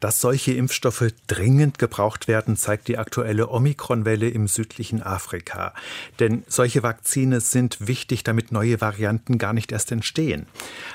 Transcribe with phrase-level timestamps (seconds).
[0.00, 5.74] Dass solche Impfstoffe dringend gebraucht werden, zeigt die aktuelle Omikron-Welle im südlichen Afrika.
[6.20, 10.46] Denn solche Vakzine sind wichtig, damit neue Varianten gar nicht erst entstehen.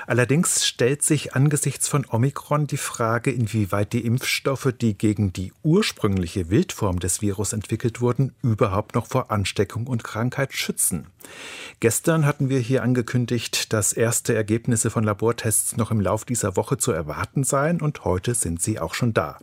[0.07, 6.49] Allerdings stellt sich angesichts von Omikron die Frage, inwieweit die Impfstoffe, die gegen die ursprüngliche
[6.49, 11.07] Wildform des Virus entwickelt wurden, überhaupt noch vor Ansteckung und Krankheit schützen.
[11.79, 16.77] Gestern hatten wir hier angekündigt, dass erste Ergebnisse von Labortests noch im Lauf dieser Woche
[16.77, 19.37] zu erwarten seien und heute sind sie auch schon da.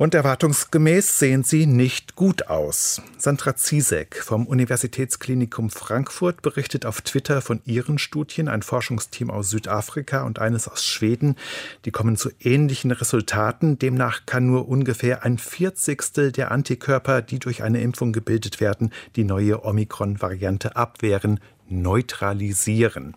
[0.00, 3.02] Und erwartungsgemäß sehen sie nicht gut aus.
[3.18, 10.22] Sandra Ziesek vom Universitätsklinikum Frankfurt berichtet auf Twitter von ihren Studien, ein Forschungsteam aus Südafrika
[10.22, 11.36] und eines aus Schweden.
[11.84, 13.78] Die kommen zu ähnlichen Resultaten.
[13.78, 19.24] Demnach kann nur ungefähr ein Vierzigstel der Antikörper, die durch eine Impfung gebildet werden, die
[19.24, 21.40] neue Omikron-Variante abwehren,
[21.70, 23.16] neutralisieren.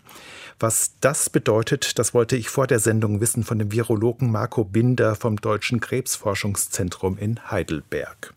[0.59, 5.15] Was das bedeutet, das wollte ich vor der Sendung wissen von dem Virologen Marco Binder
[5.15, 8.33] vom Deutschen Krebsforschungszentrum in Heidelberg.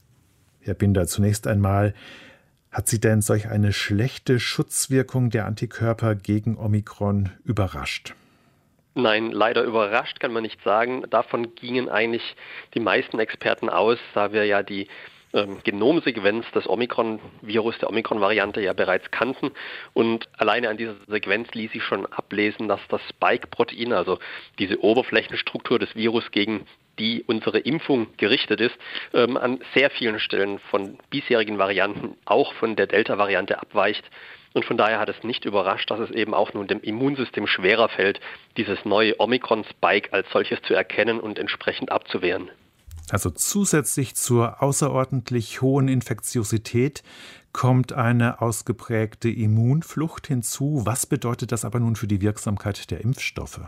[0.61, 1.95] Herr Binder, zunächst einmal,
[2.73, 8.15] hat Sie denn solch eine schlechte Schutzwirkung der Antikörper gegen Omikron überrascht?
[8.95, 11.05] Nein, leider überrascht kann man nicht sagen.
[11.11, 12.35] Davon gingen eigentlich
[12.75, 14.89] die meisten Experten aus, da wir ja die
[15.33, 19.51] ähm, Genomsequenz des Omikron-Virus, der Omikron-Variante ja bereits kannten.
[19.93, 24.19] Und alleine an dieser Sequenz ließ sich schon ablesen, dass das Spike-Protein, also
[24.59, 26.67] diese Oberflächenstruktur des Virus, gegen
[26.99, 28.77] die unsere Impfung gerichtet ist,
[29.13, 34.05] ähm, an sehr vielen Stellen von bisherigen Varianten, auch von der Delta-Variante abweicht.
[34.55, 37.91] Und von daher hat es nicht überrascht, dass es eben auch nun dem Immunsystem schwerer
[37.91, 38.21] fällt,
[38.57, 42.51] dieses neue Omikron-Spike als solches zu erkennen und entsprechend abzuwehren.
[43.11, 47.03] Also zusätzlich zur außerordentlich hohen Infektiosität
[47.53, 50.83] kommt eine ausgeprägte Immunflucht hinzu.
[50.85, 53.61] Was bedeutet das aber nun für die Wirksamkeit der Impfstoffe?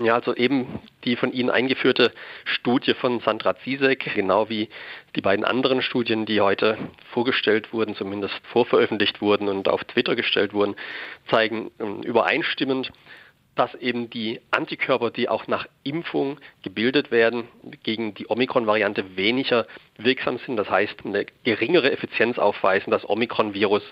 [0.00, 2.12] Ja, also eben die von Ihnen eingeführte
[2.44, 4.70] Studie von Sandra Zizek, genau wie
[5.14, 6.78] die beiden anderen Studien, die heute
[7.12, 10.74] vorgestellt wurden, zumindest vorveröffentlicht wurden und auf Twitter gestellt wurden,
[11.28, 12.90] zeigen ähm, übereinstimmend,
[13.56, 17.48] dass eben die Antikörper, die auch nach Impfung gebildet werden,
[17.82, 19.66] gegen die Omikron-Variante weniger
[19.98, 20.56] wirksam sind.
[20.56, 23.82] Das heißt, eine geringere Effizienz aufweisen, das Omikron-Virus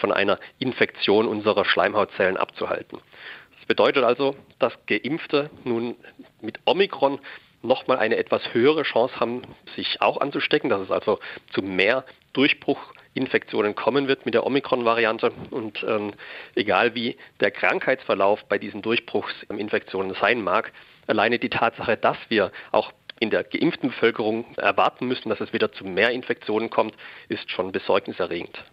[0.00, 3.00] von einer Infektion unserer Schleimhautzellen abzuhalten.
[3.58, 5.96] Das bedeutet also, dass Geimpfte nun
[6.40, 7.18] mit Omikron
[7.62, 9.42] nochmal eine etwas höhere Chance haben,
[9.76, 11.18] sich auch anzustecken, dass es also
[11.52, 12.04] zu mehr
[13.14, 15.32] Durchbruchinfektionen kommen wird mit der Omikron-Variante.
[15.50, 16.12] Und ähm,
[16.54, 20.72] egal wie der Krankheitsverlauf bei diesen Durchbruchsinfektionen sein mag,
[21.06, 25.72] alleine die Tatsache, dass wir auch in der geimpften Bevölkerung erwarten müssen, dass es wieder
[25.72, 26.94] zu mehr Infektionen kommt,
[27.28, 28.64] ist schon besorgniserregend.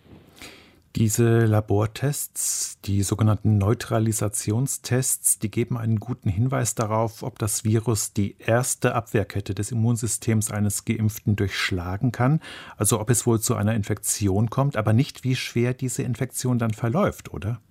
[0.99, 8.35] Diese Labortests, die sogenannten Neutralisationstests, die geben einen guten Hinweis darauf, ob das Virus die
[8.37, 12.41] erste Abwehrkette des Immunsystems eines Geimpften durchschlagen kann,
[12.75, 16.73] also ob es wohl zu einer Infektion kommt, aber nicht, wie schwer diese Infektion dann
[16.73, 17.61] verläuft, oder?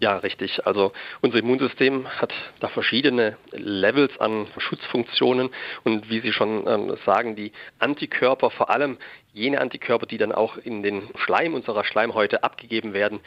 [0.00, 0.66] Ja, richtig.
[0.66, 5.50] Also unser Immunsystem hat da verschiedene Levels an Schutzfunktionen
[5.84, 8.96] und wie Sie schon ähm, sagen, die Antikörper, vor allem
[9.32, 13.20] jene Antikörper, die dann auch in den Schleim unserer Schleimhäute abgegeben werden,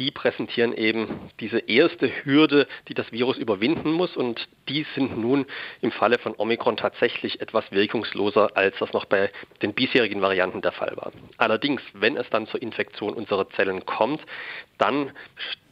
[0.00, 5.44] die präsentieren eben diese erste Hürde, die das Virus überwinden muss und die sind nun
[5.82, 10.72] im Falle von Omikron tatsächlich etwas wirkungsloser, als das noch bei den bisherigen Varianten der
[10.72, 11.12] Fall war.
[11.36, 14.22] Allerdings, wenn es dann zur Infektion unserer Zellen kommt,
[14.78, 15.12] dann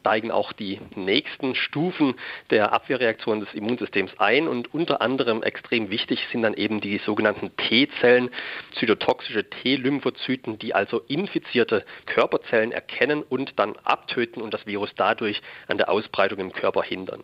[0.01, 2.15] steigen auch die nächsten Stufen
[2.51, 7.57] der Abwehrreaktion des Immunsystems ein und unter anderem extrem wichtig sind dann eben die sogenannten
[7.57, 8.31] T-Zellen,
[8.79, 15.79] zytotoxische T-Lymphozyten, die also infizierte Körperzellen erkennen und dann abtöten und das Virus dadurch an
[15.79, 17.23] der Ausbreitung im Körper hindern.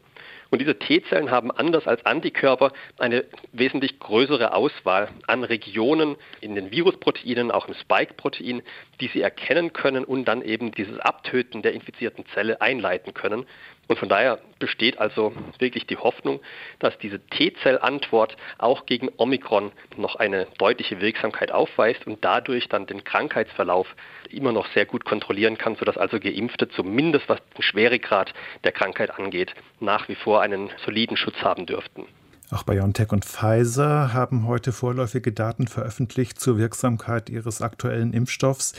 [0.51, 6.71] Und diese T-Zellen haben anders als Antikörper eine wesentlich größere Auswahl an Regionen in den
[6.71, 8.63] Virusproteinen, auch im Spike-Protein,
[9.01, 13.47] die sie erkennen können und dann eben dieses Abtöten der infizierten Zelle einleiten können.
[13.89, 16.41] Und von daher besteht also wirklich die Hoffnung,
[16.79, 23.05] dass diese T-Zell-Antwort auch gegen Omikron noch eine deutliche Wirksamkeit aufweist und dadurch dann den
[23.05, 23.87] Krankheitsverlauf
[24.31, 28.33] immer noch sehr gut kontrollieren kann, sodass also Geimpfte zumindest was den Schweregrad
[28.65, 32.07] der Krankheit angeht, nach wie vor einen soliden Schutz haben dürften.
[32.51, 38.75] Auch BioNTech und Pfizer haben heute vorläufige Daten veröffentlicht zur Wirksamkeit ihres aktuellen Impfstoffs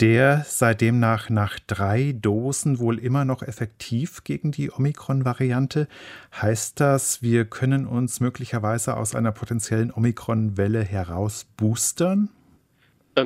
[0.00, 5.88] der sei demnach nach drei Dosen wohl immer noch effektiv gegen die Omikron-Variante.
[6.40, 12.30] Heißt das, wir können uns möglicherweise aus einer potenziellen Omikron-Welle heraus boostern?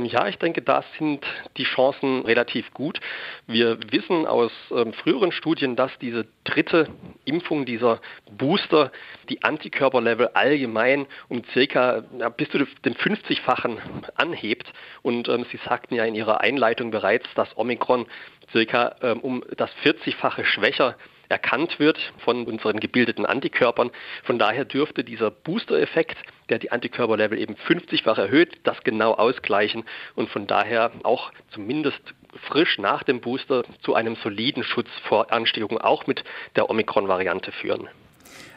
[0.02, 1.25] Ja, ich denke, da sind
[1.56, 2.99] die Chancen relativ gut.
[3.46, 6.88] Wir wissen aus ähm, früheren Studien, dass diese dritte
[7.25, 8.00] Impfung, dieser
[8.31, 8.91] Booster,
[9.29, 13.79] die Antikörperlevel allgemein um circa ja, bis zu dem 50-fachen
[14.17, 14.73] anhebt.
[15.02, 18.06] Und ähm, Sie sagten ja in Ihrer Einleitung bereits, dass Omikron
[18.50, 20.97] circa ähm, um das 40-fache schwächer
[21.29, 23.91] erkannt wird von unseren gebildeten Antikörpern.
[24.25, 26.17] Von daher dürfte dieser Booster-Effekt,
[26.49, 29.85] der die Antikörperlevel eben 50-fach erhöht, das genau ausgleichen
[30.15, 32.00] und von daher auch zumindest
[32.49, 36.25] frisch nach dem Booster zu einem soliden Schutz vor Ansteckung auch mit
[36.56, 37.88] der Omikron-Variante führen.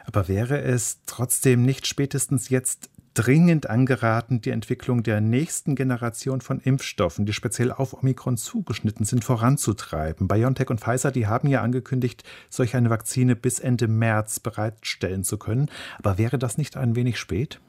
[0.06, 6.60] Aber wäre es trotzdem nicht spätestens jetzt dringend angeraten, die Entwicklung der nächsten Generation von
[6.60, 10.28] Impfstoffen, die speziell auf Omikron zugeschnitten sind, voranzutreiben.
[10.28, 15.40] BioNTech und Pfizer, die haben ja angekündigt, solch eine Vakzine bis Ende März bereitstellen zu
[15.40, 15.72] können.
[15.98, 17.60] Aber wäre das nicht ein wenig spät?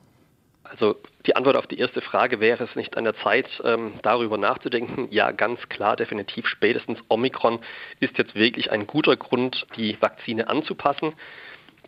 [0.64, 4.36] Also die Antwort auf die erste Frage wäre es nicht an der Zeit, ähm, darüber
[4.36, 5.08] nachzudenken.
[5.10, 7.60] Ja, ganz klar, definitiv spätestens Omikron
[8.00, 11.14] ist jetzt wirklich ein guter Grund, die Vakzine anzupassen.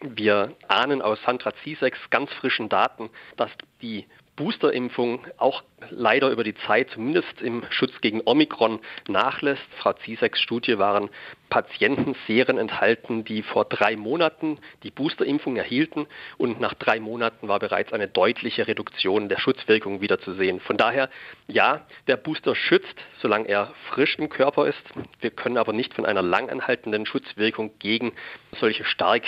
[0.03, 3.51] Wir ahnen aus Sandra Ziseks ganz frischen Daten, dass
[3.83, 4.07] die
[4.37, 9.63] Boosterimpfung auch leider über die Zeit, zumindest im Schutz gegen Omikron, nachlässt.
[9.77, 11.11] Frau Ziseks Studie waren
[11.51, 16.07] Patientenserien enthalten, die vor drei Monaten die Boosterimpfung erhielten
[16.39, 20.61] und nach drei Monaten war bereits eine deutliche Reduktion der Schutzwirkung wieder zu sehen.
[20.61, 21.11] Von daher,
[21.47, 24.83] ja, der Booster schützt, solange er frisch im Körper ist.
[25.21, 28.13] Wir können aber nicht von einer langanhaltenden Schutzwirkung gegen
[28.59, 29.25] solche stark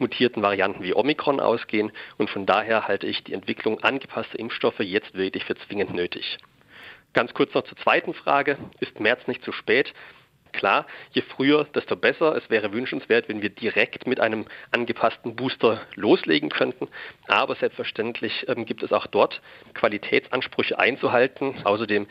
[0.00, 5.14] mutierten Varianten wie Omikron ausgehen und von daher halte ich die Entwicklung angepasster Impfstoffe jetzt
[5.14, 6.38] wirklich für zwingend nötig.
[7.12, 8.58] Ganz kurz noch zur zweiten Frage.
[8.80, 9.94] Ist März nicht zu spät?
[10.54, 12.36] Klar, je früher, desto besser.
[12.36, 16.88] Es wäre wünschenswert, wenn wir direkt mit einem angepassten Booster loslegen könnten.
[17.26, 19.42] Aber selbstverständlich ähm, gibt es auch dort
[19.74, 21.56] Qualitätsansprüche einzuhalten.
[21.64, 22.06] Außerdem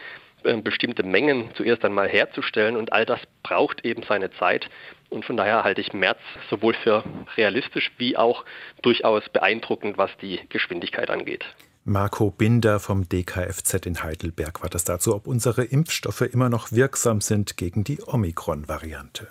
[0.63, 4.69] bestimmte Mengen zuerst einmal herzustellen und all das braucht eben seine Zeit.
[5.09, 6.19] Und von daher halte ich März
[6.49, 7.03] sowohl für
[7.37, 8.45] realistisch wie auch
[8.81, 11.45] durchaus beeindruckend, was die Geschwindigkeit angeht.
[11.85, 17.19] Marco Binder vom DKFZ in Heidelberg war das dazu, ob unsere Impfstoffe immer noch wirksam
[17.19, 19.27] sind gegen die Omikron-Variante.